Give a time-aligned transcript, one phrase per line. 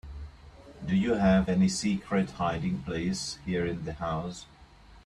[0.83, 4.47] Do you have any secret hiding place here in the house?